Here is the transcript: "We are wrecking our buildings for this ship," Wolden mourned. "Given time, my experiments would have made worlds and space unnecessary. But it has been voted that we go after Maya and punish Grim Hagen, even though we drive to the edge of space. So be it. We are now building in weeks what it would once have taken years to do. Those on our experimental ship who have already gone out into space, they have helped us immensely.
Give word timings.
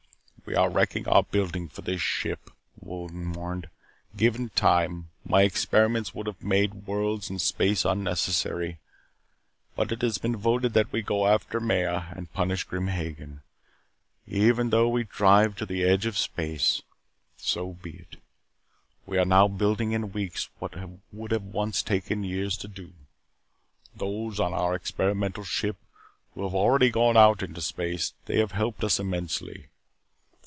"We 0.43 0.55
are 0.57 0.69
wrecking 0.71 1.07
our 1.07 1.23
buildings 1.23 1.71
for 1.71 1.81
this 1.81 2.01
ship," 2.01 2.49
Wolden 2.77 3.23
mourned. 3.23 3.69
"Given 4.17 4.49
time, 4.49 5.07
my 5.23 5.43
experiments 5.43 6.13
would 6.13 6.27
have 6.27 6.43
made 6.43 6.87
worlds 6.87 7.29
and 7.29 7.39
space 7.41 7.85
unnecessary. 7.85 8.79
But 9.77 9.93
it 9.93 10.01
has 10.01 10.17
been 10.17 10.35
voted 10.35 10.73
that 10.73 10.91
we 10.91 11.03
go 11.03 11.25
after 11.25 11.61
Maya 11.61 12.07
and 12.13 12.33
punish 12.33 12.65
Grim 12.65 12.87
Hagen, 12.89 13.43
even 14.27 14.71
though 14.71 14.89
we 14.89 15.03
drive 15.05 15.55
to 15.55 15.65
the 15.65 15.83
edge 15.85 16.05
of 16.05 16.17
space. 16.17 16.81
So 17.37 17.71
be 17.73 17.91
it. 17.99 18.17
We 19.05 19.17
are 19.19 19.25
now 19.25 19.47
building 19.47 19.93
in 19.93 20.11
weeks 20.11 20.49
what 20.59 20.73
it 20.73 20.89
would 21.13 21.31
once 21.53 21.79
have 21.79 21.87
taken 21.87 22.25
years 22.25 22.57
to 22.57 22.67
do. 22.67 22.91
Those 23.95 24.37
on 24.37 24.53
our 24.53 24.75
experimental 24.75 25.45
ship 25.45 25.77
who 26.33 26.43
have 26.43 26.55
already 26.55 26.89
gone 26.89 27.15
out 27.15 27.41
into 27.41 27.61
space, 27.61 28.13
they 28.25 28.39
have 28.39 28.51
helped 28.51 28.83
us 28.83 28.99
immensely. 28.99 29.67